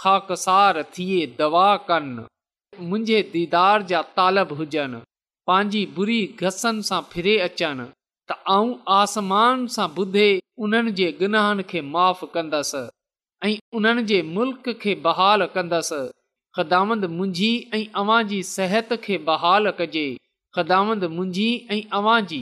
ख़ाकसार 0.03 0.83
थिए 0.99 1.21
दवा 1.43 1.65
कनि 1.91 2.27
मुंहिंजे 2.91 3.23
दीदार 3.37 3.87
जा 3.95 4.03
तालब 4.21 4.53
हुजनि 4.61 5.03
पंहिंजी 5.47 5.81
बुरी 5.95 6.19
घसनि 6.47 6.83
सां 6.89 6.99
फिरे 7.13 7.33
अचनि 7.49 7.85
त 8.31 8.39
आऊं 8.57 8.69
आसमान 8.97 9.65
सां 9.77 9.87
ॿुधे 10.03 10.27
उन्हनि 10.67 10.93
जे 11.01 11.09
गुनाहनि 11.23 11.65
खे 11.73 11.81
माफ़ु 11.95 12.27
कंदसि 12.35 12.83
ऐं 13.49 13.53
उन्हनि 13.79 14.03
जे 14.11 14.21
मुल्क़ 14.37 14.71
खे 14.85 14.95
बहाल 15.07 15.47
कंदसि 15.57 15.99
ख़दामंद 16.59 17.05
मुंहिंजी 17.17 17.49
ऐं 17.79 17.83
अवां 18.03 18.21
जी 18.33 18.39
सिहत 18.53 18.95
खे 19.09 19.19
बहाल 19.31 19.71
कजे 19.81 20.05
ख़दामंद 20.59 21.09
मुंहिंजी 21.17 21.49
ऐं 21.73 21.81
अवां 22.01 22.17
जी 22.35 22.41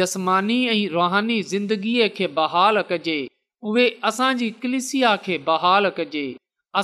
जस्मानी 0.00 0.60
ऐं 0.76 0.80
रुहानी 0.94 1.40
ज़िंदगीअ 1.54 2.08
खे 2.20 2.26
बहाल 2.38 2.82
कजे 2.92 3.18
उहे 3.72 3.84
असांजी 4.12 4.50
कलिसिया 4.62 5.14
खे 5.26 5.38
बहाल 5.50 5.90
कजे 5.98 6.26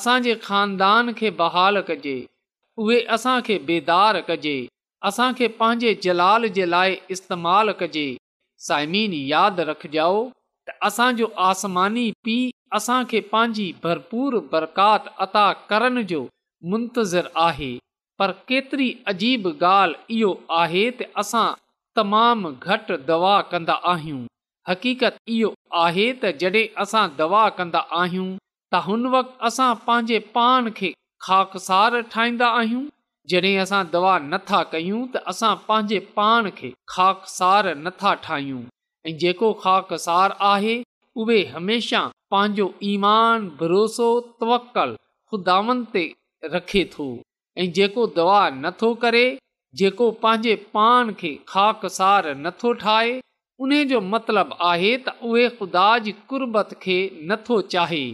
असांजे 0.01 0.35
ख़ानदान 0.49 1.13
खे 1.23 1.31
बहाल 1.45 1.81
कजे 1.93 2.19
उहे 2.87 3.01
असांखे 3.19 3.59
बेदार 3.73 4.21
कजे 4.33 4.57
असां 5.09 5.31
पंहिंजे 5.61 5.91
जलाल 6.05 6.45
जे 6.59 6.65
लाइ 6.73 6.93
इस्तेमालु 7.15 7.73
कजे 7.83 8.05
साइमीन 8.67 9.15
यादि 9.29 9.65
रखिजो 9.71 10.11
त 10.69 10.75
असांजो 10.89 11.29
आसमानी 11.47 12.05
पीउ 12.27 12.53
असांखे 12.79 13.21
पंहिंजी 13.33 13.67
भरपूर 13.87 14.37
बरकात 14.53 15.09
अता 15.25 15.45
करण 15.73 16.03
जो 16.13 16.21
मुंतज़रु 16.75 17.33
आहे 17.47 17.71
पर 18.21 18.33
केतिरी 18.53 18.87
अजीब 19.15 19.49
ॻाल्हि 19.55 20.19
इहो 20.19 20.31
आहे 20.61 20.85
त 21.01 21.09
असां 21.25 21.47
तमामु 22.01 22.53
घटि 22.71 22.97
दवा 23.11 23.35
कंदा 23.55 23.77
आहियूं 23.95 24.23
हक़ीक़त 24.71 25.19
इहो 25.39 25.51
आहे 25.85 26.07
त 26.23 26.35
जॾहिं 26.45 26.67
असां 26.85 27.05
दवा 27.21 27.43
कंदा 27.59 27.83
आहियूं 28.03 28.31
त 28.75 28.83
हुन 28.89 29.07
वक़्ति 29.17 29.39
असां 29.51 29.71
पंहिंजे 29.89 30.19
पाण 30.39 30.71
खे 30.79 30.93
खाकसार 31.27 32.01
ठाहींदा 32.15 32.53
आहियूं 32.61 32.87
जॾहिं 33.31 33.57
असां 33.63 33.83
दवा 33.93 34.13
नथा 34.33 34.61
कयूं 34.73 35.01
त 35.15 35.21
असां 35.33 35.51
पंहिंजे 35.67 35.99
पाण 36.19 36.49
खे 36.57 36.71
ख़ाकसार 36.93 37.67
नथा 37.85 38.15
ठाहियूं 38.23 38.63
ऐं 39.07 39.13
जेको 39.25 39.51
ख़ाकसार 39.65 40.35
आहे 40.53 40.73
उहे 41.25 41.37
हमेशह 41.55 42.09
पंहिंजो 42.35 42.67
ईमान 42.93 43.47
भरोसो 43.61 44.09
तवकल 44.45 44.95
खुदानि 45.35 45.77
ते 45.93 46.03
रखे 46.57 46.83
थो 46.97 47.07
ऐं 47.65 47.69
जेको 47.79 48.07
दवा 48.19 48.41
नथो 48.65 48.91
करे 49.05 49.25
जेको 49.83 50.11
पंहिंजे 50.25 50.55
पाण 50.79 51.13
खे 51.23 51.33
ख़ाकसार 51.53 52.31
नथो 52.47 52.73
ठाहे 52.83 53.15
उन 53.67 53.73
जो 53.93 54.01
मतिलबु 54.17 54.59
आहे 54.73 54.93
त 55.05 55.15
उहे 55.31 55.47
ख़ुदा 55.61 55.87
जी 56.09 56.13
कुर्बत 56.33 56.75
खे 56.87 56.99
नथो 57.33 57.61
चाहे 57.77 58.05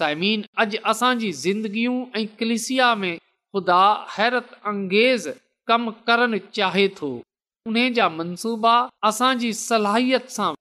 साइमीन 0.00 0.42
अॼु 0.64 0.82
असांजी 0.94 1.30
ज़िंदगियूं 1.44 1.98
ऐं 2.22 2.26
कलिसिया 2.42 2.88
में 3.02 3.12
ख़ुदा 3.56 3.82
हैरत 4.16 4.48
अंगेज़ 4.66 5.28
कम 5.68 5.88
करणु 6.06 6.38
चाहे 6.56 6.86
थो 6.98 7.06
उन 7.66 7.76
जा 7.96 8.08
मनसूबा 8.16 8.74
असांजी 9.08 9.52
सलाहियत 9.66 10.28
सां 10.30 10.52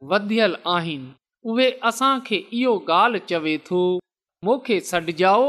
उहे 1.53 1.65
असां 1.89 2.13
खे 2.27 2.36
इहो 2.60 2.71
ॻाल्हि 2.91 3.19
चवे 3.29 3.58
तो 3.69 3.81
मूंखे 4.45 4.79
सॾाओ 4.91 5.43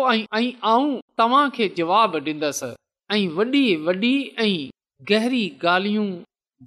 तव्हां 1.18 1.44
खे 1.59 1.68
जवाब 1.76 2.16
ॾींदसि 2.26 2.72
ऐं 3.14 3.28
वॾी 3.37 3.62
वॾी 3.87 4.12
ऐं 4.44 4.50
गहरी 5.11 5.44
ॻाल्हियूं 5.64 6.09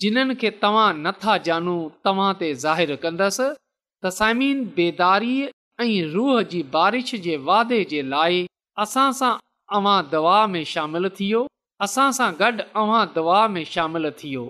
जिन्हनि 0.02 0.36
खे 0.44 0.50
तव्हां 0.64 0.88
नथा 1.06 1.38
जानो 1.50 1.78
तव्हां 2.06 2.34
ते 2.40 2.54
ज़ाहिस 2.64 4.32
बेदारी 4.80 5.36
ऐं 5.44 5.92
रूह 6.14 6.42
जी 6.56 6.64
बारिश 6.78 7.14
जे 7.28 7.38
वादे 7.52 7.84
जे 7.92 8.02
लाइ 8.16 8.46
असां 8.86 9.12
सां 9.22 9.34
अवां 9.78 9.98
दवा 10.12 10.38
में 10.52 10.64
शामिल 10.68 11.08
थियो 11.20 11.42
असां 11.88 12.06
सां 12.18 12.30
गॾु 12.42 12.64
अव्हां 12.84 13.02
दवा 13.18 13.42
में 13.56 13.64
शामिल 13.74 14.10
थियो 14.22 14.46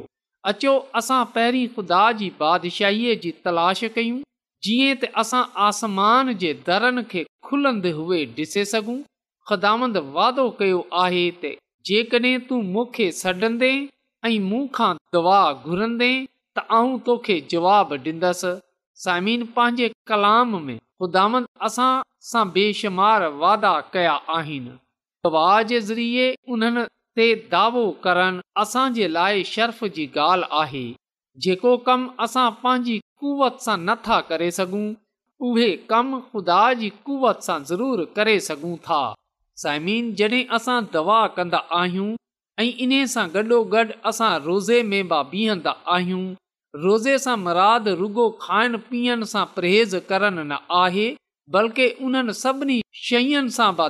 अचो 0.52 0.74
असां 1.00 1.18
पहिरीं 1.38 1.66
खु़दा 1.78 2.02
जी 2.22 2.30
बादशाहीअ 2.44 3.16
जी 3.26 3.32
तलाश 3.48 3.82
कयूं 3.98 4.22
जीअं 4.68 4.94
त 5.02 5.10
असां 5.24 5.42
आसमान 5.68 6.32
जे 6.44 6.54
दरनि 6.70 7.04
खे 7.14 7.24
खुलंदे 7.50 7.92
हुए 8.00 8.22
ॾिसे 8.40 8.64
सघूं 8.72 8.96
ख़ुदामंद 9.52 10.02
वादो 10.18 10.46
कयो 10.64 10.80
आहे 11.04 11.26
त 11.44 11.52
जेकॾहिं 11.90 12.36
तूं 12.50 12.62
मूंखे 12.78 13.10
सॾंदे 13.22 13.72
ऐं 14.30 14.36
मूंखां 14.48 14.90
दवा 15.18 15.40
घुरंदे 15.54 16.10
त 16.24 16.68
आऊं 16.80 16.98
तोखे 17.10 17.38
जवाबु 17.56 18.00
ॾींदसि 18.12 18.54
साइमीन 19.06 19.46
पंहिंजे 19.60 19.92
कलाम 20.14 20.60
में 20.70 20.78
ख़ुदामंद 20.82 21.52
असां 21.70 21.92
सां 22.34 22.50
बेशुमार 22.58 23.28
वादा 23.44 23.80
कया 23.96 24.16
आहिनि 24.40 24.78
दवा 25.26 25.62
जे 25.70 25.80
ज़रिए 25.86 26.28
उन्हनि 26.56 26.84
ते 27.20 27.24
दावो 27.52 27.82
करणु 28.04 28.42
असांजे 28.62 29.08
लाइ 29.14 29.44
शर्फ़ 29.54 29.86
जी 29.96 30.06
ॻाल्हि 30.16 30.48
आहे 30.62 30.84
जेको 31.46 31.76
कमु 31.88 32.08
असां 32.26 32.50
पंहिंजी 32.64 32.98
क़वत 33.24 33.60
सां 33.66 33.78
नथा 33.88 34.20
करे 34.32 34.52
सघूं 34.60 34.88
उहे 35.48 35.70
کم 35.90 36.20
ख़ुदा 36.30 36.62
जी 36.80 36.90
कुवत 37.06 37.44
सां 37.48 37.60
ज़रूरु 37.72 38.06
करे 38.16 38.40
सघूं 38.48 38.76
था 38.88 39.02
साइमीन 39.64 40.14
जॾहिं 40.22 40.44
असां 40.60 40.80
दवा 40.94 41.20
कंदा 41.36 41.58
आहियूं 41.82 42.10
ऐं 42.60 42.72
इन 42.88 43.06
सां 43.16 43.28
गॾोगॾु 43.36 43.84
असां 44.12 44.32
रोज़े 44.48 44.82
में 44.92 45.08
बि 45.14 45.22
बीहंदा 45.34 45.74
आहियूं 45.96 46.24
रोज़े 46.86 47.18
सां 47.28 47.38
मराद 47.46 47.88
रुगो 48.02 48.30
खाइण 48.42 48.78
पीअण 48.90 49.24
सां 49.36 49.46
परहेज़ 49.58 49.96
करणु 50.12 50.44
न 50.52 50.66
आहे 50.84 51.08
बल्कि 51.58 51.90
उन्हनि 52.08 52.34
सभिनी 52.44 52.80
शयुनि 53.06 53.56
सां 53.62 53.70
बि 53.82 53.90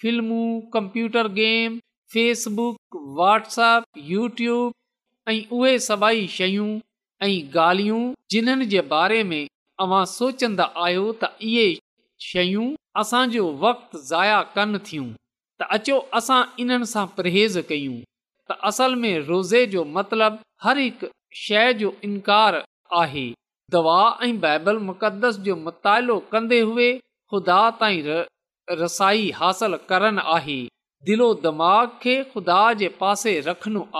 फिल्मूं 0.00 0.44
computer 0.74 1.28
game 1.40 1.78
Facebook 2.12 2.96
WhatsApp 3.18 3.98
YouTube 4.12 4.72
ऐं 5.30 5.38
उहे 5.58 5.78
सभई 5.88 6.26
शयूं 6.36 6.70
ऐं 7.26 7.32
ॻाल्हियूं 7.64 8.02
जिन्हनि 8.30 8.66
जे 8.74 8.80
बारे 8.94 9.22
में 9.32 9.42
अवां 9.84 10.04
सोचंदा 10.16 10.64
आहियो 10.86 11.04
त 11.22 11.30
इहे 11.50 11.66
शयूं 12.30 12.66
असांजो 13.02 13.44
वक़्तु 13.62 13.98
ज़ाया 14.10 14.40
कनि 14.56 14.78
थियूं 14.88 15.06
त 15.62 15.68
अचो 15.78 15.96
असां 16.20 16.40
इन्हनि 16.64 16.90
सां 16.94 17.06
परहेज़ 17.20 17.58
कयूं 17.70 17.96
त 18.50 18.58
असल 18.72 18.94
में 19.04 19.14
रोज़े 19.30 19.64
जो 19.76 19.84
मतलबु 19.96 20.44
हर 20.66 20.78
हिकु 20.86 21.10
शइ 21.44 21.72
जो 21.82 21.92
इनकार 22.10 22.60
आहे 23.02 23.26
दवा 23.76 23.98
ऐं 24.28 24.32
बाइबल 24.46 24.78
मुक़दस 24.90 25.38
जो 25.48 25.56
मुतालो 25.66 26.18
कंदे 26.36 26.60
हुए 26.72 26.88
ख़ुदा 27.30 27.60
ताईं 27.80 28.24
रसाई 28.72 29.30
हासिल 29.36 29.74
करणु 29.88 30.20
आहे 30.34 30.58
दिलो 31.06 31.32
दिमाग़ 31.44 31.88
खे 32.02 32.14
ख़ुदा 32.32 32.62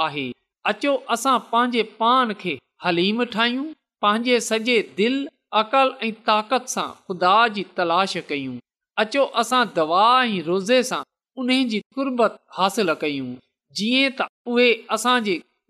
आहे 0.04 0.30
अचो 0.70 0.92
असां 1.14 1.38
पंहिंजे 1.52 1.82
पान 1.98 2.32
खे 2.40 2.56
हलीम 2.84 3.24
ठाहियूं 3.32 3.64
पंहिंजे 4.02 4.38
सॼे 4.48 4.80
दिलि 4.96 5.26
अकल 5.60 5.92
ऐं 6.06 6.12
ख़ुदा 6.28 7.36
जी 7.56 7.64
तलाश 7.76 8.16
कयूं 8.30 9.64
दवा 9.78 10.06
ऐं 10.24 10.42
रोज़े 10.50 10.82
सां 10.90 11.02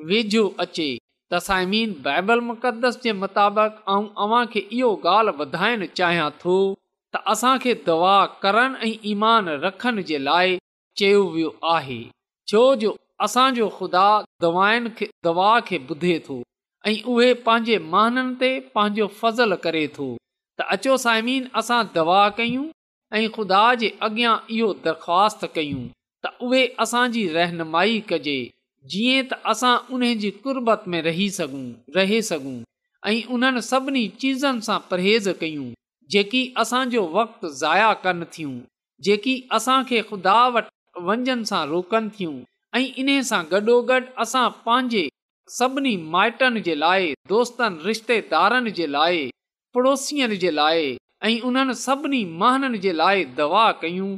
वेझो 0.08 0.42
अचे 0.62 0.86
मुक़दस 2.46 3.00
जे 3.02 3.12
मुताबिक़ 3.20 4.56
इहो 4.58 4.94
ॻाल्हि 4.96 5.36
वधाइण 5.38 5.86
चाहियां 5.96 6.30
थो 6.40 6.56
त 7.14 7.18
असां 7.32 7.56
दवा 7.86 8.16
करण 8.42 8.72
ऐं 8.86 8.92
ईमान 9.10 9.48
रखण 9.64 10.00
जे 10.06 10.16
लाइ 10.24 10.56
चयो 10.98 11.22
वियो 11.34 11.50
आहे 11.74 12.00
छो 12.50 12.62
जो 12.80 12.94
असांजो 13.26 13.68
खुदा 13.78 14.06
दवाउनि 14.42 14.88
खे 14.96 15.06
दवा 15.24 15.50
खे 15.66 15.78
ॿुधे 15.90 16.16
थो 16.26 16.38
ऐं 16.88 16.94
उहे 17.12 17.28
पंहिंजे 17.46 17.76
महाननि 17.92 18.34
ते 18.40 18.50
पंहिंजो 18.74 19.56
करे 19.66 19.84
थो 19.96 20.08
त 20.58 20.66
अचो 20.74 20.96
साइमीन 21.04 21.44
असां 21.60 21.80
दवा 21.94 22.22
कयूं 22.38 22.66
ऐं 23.18 23.26
ख़ुदा 23.36 23.62
जे 23.80 23.88
अॻियां 24.06 24.34
इहो 24.56 24.68
दरख़्वास्त 24.86 25.44
कयूं 25.54 25.84
त 26.24 26.34
उहे 26.46 26.62
असांजी 26.86 27.24
रहनुमाई 27.38 28.00
कजे 28.10 28.38
जीअं 28.94 29.22
त 29.30 29.40
असां 29.54 29.74
उन 29.96 30.04
जी 30.24 30.32
में 30.92 31.00
रही 31.10 31.28
सघूं 31.38 31.66
रहे 31.98 32.20
ऐं 33.12 33.16
उन्हनि 33.36 33.62
सभिनी 33.72 34.04
चीज़नि 34.20 34.66
सां 34.70 34.78
परहेज़ 34.90 35.30
कयूं 35.40 35.70
जेकी 36.12 36.40
असांजो 36.62 37.02
वक़्तु 37.18 37.48
ज़ाया 37.60 37.92
कनि 38.04 38.26
थियूं 38.32 38.54
जेकी 39.06 39.34
असांखे 39.56 40.00
ख़ुदा 40.10 40.36
वटि 40.54 41.02
वंझंदा 41.06 41.62
रोकनि 41.72 42.10
थियूं 42.16 42.34
ऐं 42.78 42.84
इन 43.00 43.08
सां 43.30 43.42
गॾोगॾु 43.52 44.00
असां 44.24 44.48
पंहिंजे 44.66 45.04
सभिनी 45.58 45.96
माइटनि 46.16 46.60
जे 46.68 46.74
लाइ 46.84 47.10
दोस्तनि 47.32 47.82
रिश्तेदारनि 47.88 48.70
जे 48.80 48.86
लाइ 48.96 49.24
पड़ोसियुनि 49.78 50.36
जे 50.44 50.50
लाइ 50.60 50.92
ऐं 51.28 51.34
उन्हनि 51.50 51.74
सभिनी 51.86 52.24
महननि 52.42 52.78
जे 52.86 52.92
लाइ 53.00 53.24
दवा 53.40 53.64
कयूं 53.82 54.08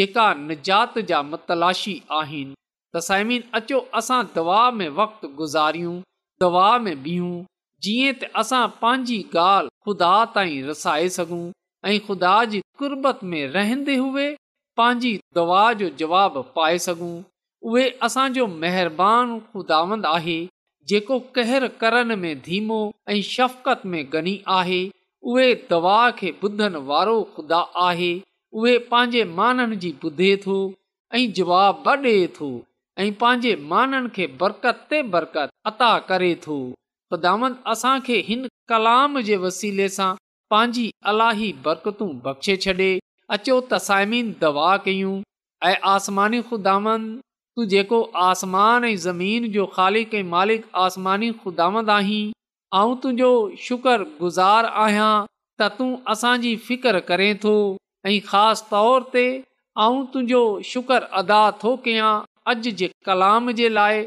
जेका 0.00 0.26
निजात 0.48 0.98
जा 1.12 1.22
मतलाशी 1.32 1.96
आहिनि 2.20 2.54
त 2.92 3.02
साइमिन 3.08 3.42
अचो 3.60 3.78
असां 4.02 4.22
दवा 4.38 4.60
में 4.80 4.88
वक़्तु 5.00 5.28
गुज़ारियूं 5.42 5.96
दवा 6.46 6.66
में 6.86 6.92
बीहूं 7.08 7.36
जीअं 7.84 8.12
त 8.20 8.28
असां 8.40 8.66
पंहिंजी 8.82 9.16
ॻाल्हि 9.36 9.70
ख़ुदा 9.86 10.10
ताईं 10.34 10.60
रसाए 10.68 11.08
सघूं 11.14 11.46
ऐं 11.86 11.98
ख़ुदा 12.08 12.34
पंहिंजी 14.78 15.10
दवा 15.38 15.64
जो 15.80 15.88
जवाबु 16.02 16.40
पाए 16.54 16.78
सघूं 16.84 17.14
उहे 17.72 17.84
असांजो 18.06 18.46
महिरबानी 18.62 19.34
ख़ुदावंद 19.50 20.06
आहे 20.12 20.38
जेको 20.92 21.18
कहर 21.36 21.66
करण 21.82 22.14
में 22.22 22.32
धीमो 22.46 22.78
ऐं 23.12 23.20
शफ़क़त 23.34 23.82
में 23.92 24.00
गनी 24.14 24.34
आहे 24.58 24.80
उहे 25.32 25.46
दवा 25.72 26.00
खे 26.20 26.30
ॿुधनि 26.48 26.80
वारो 26.90 27.14
ख़ुदा 27.34 27.60
आहे 27.88 28.10
उहे 28.58 28.74
पंहिंजे 28.92 29.22
माननि 29.40 29.76
जी 29.84 29.90
ॿुधे 30.04 30.30
थो 30.46 30.56
ऐं 31.18 31.24
जवाब 31.40 31.84
ॾे 31.92 32.16
थो 32.38 32.50
ऐं 33.02 33.08
पंहिंजे 33.22 33.52
माननि 33.74 34.10
खे 34.16 34.26
बरकत 34.42 34.82
ते 34.90 35.02
बरकत 35.16 35.54
अता 35.72 35.90
करे 36.08 36.30
थो 36.46 36.56
ख़ुदामन 37.12 37.52
असांखे 37.72 38.16
हिन 38.26 38.46
कलाम 38.72 39.18
जे 39.28 39.36
वसीले 39.44 39.88
सां 39.96 40.12
पंहिंजी 40.52 40.84
अलाही 41.12 41.48
बरकतू 41.66 42.06
बख़्शे 42.26 42.56
छॾे 42.64 42.88
अचो 43.36 43.56
तसाइमीन 43.72 44.30
दवा 44.44 44.68
कयूं 44.86 45.14
ऐं 45.70 45.74
आसमानी 45.94 46.40
ख़ुदांद 46.50 47.66
जेको 47.72 47.98
आसमान 48.28 48.84
ऐं 48.90 48.96
ज़मीन 49.06 49.48
जो 49.56 49.66
ख़ालिक 49.76 50.14
ऐं 50.20 50.24
मालिक 50.36 50.64
आसमानी 50.84 51.28
ख़ुदांद 51.44 51.90
आहीं 51.98 52.32
आऊं 52.80 52.96
तुंहिंजो 53.04 53.28
शुक्र 53.66 53.98
गुज़ार 54.22 54.70
आहियां 54.84 55.12
त 55.60 55.70
तूं 55.78 55.90
असांजी 56.14 56.54
फिकर 56.68 56.98
करे 57.12 57.28
थो 57.44 57.54
ऐं 58.12 58.18
ख़ासि 58.32 58.66
तौर 58.72 59.06
ते 59.14 59.24
आउं 59.84 60.02
तुंहिंजो 60.16 60.42
शुक्र 60.72 61.00
अदा 61.22 61.40
थो 61.62 61.76
कयां 61.86 62.10
अॼु 62.54 62.76
जे 62.82 62.90
कलाम 63.10 63.52
जे 63.62 63.72
लाइ 63.78 64.04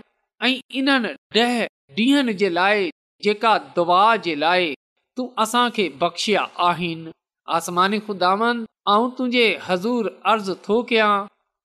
ऐं 0.50 0.54
इन्हनि 0.82 1.16
ॾह 1.42 1.58
ॾींहनि 1.96 2.34
जे 2.40 2.48
लाइ 2.50 2.90
जेका 3.24 3.58
दुआ 3.76 4.16
जे 4.24 4.34
लाइ 4.40 4.74
तूं 5.18 5.28
असांखे 5.44 5.88
बख़्शिया 6.02 6.42
आहिनि 6.68 7.12
आसमानी 7.58 8.00
खुदावन 8.08 8.64
ख़ुदांद 8.64 9.14
तुंहिंजे 9.18 9.46
हज़ूर 9.68 10.10
अर्ज़ु 10.32 10.56
थो 10.66 10.76
कयां 10.92 11.14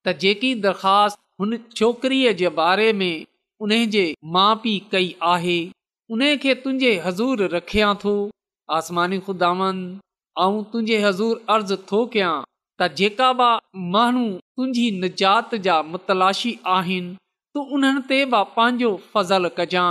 त 0.04 0.14
जेकी 0.24 0.50
दरख़्वास्त 0.66 1.18
हुन 1.42 1.56
छोकिरीअ 1.80 2.32
जे 2.42 2.50
बारे 2.60 2.86
में 3.00 3.10
उन 3.66 3.74
जे 3.96 4.04
माउ 4.36 4.54
पीउ 4.66 4.84
कई 4.94 5.08
आहे 5.32 5.56
उन 6.16 6.22
खे 6.44 6.54
तुंहिंजे 6.62 6.92
हज़ूर 7.08 7.42
रखियां 7.56 7.90
थो 8.04 8.14
आसमानी 8.78 9.18
खुदावन 9.30 9.82
खुदावंद 9.96 10.70
तुंहिंजे 10.72 11.00
हज़ूर 11.06 11.42
अर्ज़ु 11.56 11.80
थो 11.92 12.04
कयां 12.16 12.32
त 12.44 12.90
जेका 13.02 13.32
बि 13.42 13.50
माण्हू 13.98 14.24
तुंहिंजी 14.30 14.86
निजात 15.06 15.58
जा 15.68 15.76
मुतलाशी 15.90 16.54
आहिनि 16.78 17.12
तू 17.54 17.68
उन्हनि 17.80 18.06
ते 18.14 18.22
बि 18.36 18.44
पंहिंजो 18.58 18.94
फज़ल 19.16 19.52
कजां 19.60 19.90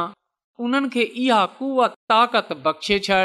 उन्हनि 0.66 0.90
खे 0.94 1.04
इहा 1.24 1.40
कुवत 1.58 1.94
ताक़त 2.12 2.50
बख़्शे 2.66 2.98
छॾ 3.06 3.20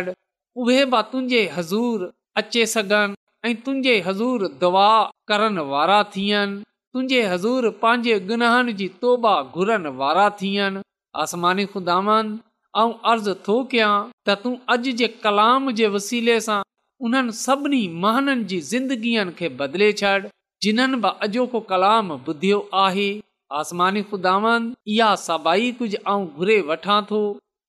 उहे 0.62 0.79
तुंहिंजे 1.12 1.40
हज़ूर 1.57 2.05
अचे 2.40 2.62
सघनि 2.75 3.16
ऐं 3.49 3.55
तुंहिंजे 3.64 3.94
हज़ूर 4.07 4.46
दुआ 4.62 4.88
करण 5.31 5.57
वारा 5.72 5.99
थियनि 6.14 6.61
तुंहिंजे 6.92 7.20
हज़ूर 7.33 7.68
पंहिंजे 7.83 8.14
गुनहनि 8.31 8.72
जी 8.81 8.88
तौबा 9.03 9.35
घुरनि 9.59 9.90
वारा 10.01 10.25
थियनि 10.40 10.83
आसमानी 11.25 11.66
खुदान 11.75 12.09
ऐं 12.83 12.88
अर्ज़ु 13.12 13.35
थो 13.49 13.59
कयां 13.75 13.92
त 14.27 14.38
तूं 14.44 14.55
अॼु 14.77 14.94
जे 15.03 15.09
कलाम 15.27 15.68
जे 15.81 15.92
वसीले 15.99 16.38
सां 16.49 16.59
उन्हनि 17.09 17.37
सभिनी 17.44 17.83
महाननि 18.07 18.49
जी 18.55 18.61
ज़िंदगीअ 18.72 19.29
खे 19.40 19.53
बदले 19.61 19.90
छॾ 20.03 20.16
जिन्हनि 20.68 21.03
बि 21.07 21.14
अॼोको 21.29 21.61
कलाम 21.75 22.12
ॿुधियो 22.18 22.61
आहे 22.87 23.09
आसमानी 23.54 24.00
थो 24.11 24.16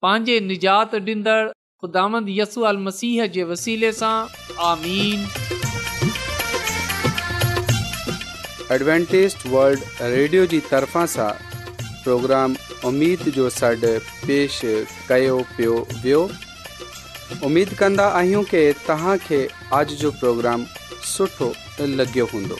पंहिंजे 0.04 0.40
निजात 0.40 0.94
ॾींदड़ु 0.94 2.22
यसू 2.34 2.62
अले 2.72 3.92
सां 4.00 4.16
एडवेंटेज 8.76 9.36
वल्ड 9.48 9.82
रेडियो 10.16 10.46
जी 10.54 10.60
तरफ़ां 10.72 11.04
सां 11.16 11.30
प्रोग्राम 11.82 12.56
उमीद 12.92 13.28
जो 13.38 13.50
सॾु 13.58 13.92
पेश 14.30 14.60
कयो 15.12 15.36
पियो 15.60 15.76
वियो 16.08 16.24
उमेद 17.52 17.78
कंदा 17.84 18.10
आहियूं 18.22 18.42
की 18.54 18.64
तव्हांखे 18.90 19.44
अॼ 19.82 19.84
जो 20.06 20.12
प्रोग्राम 20.24 20.66
सुठो 21.14 21.52
लॻियो 22.02 22.28
हूंदो 22.34 22.60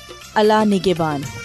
अला 0.35 0.63
निगेबान 0.65 1.40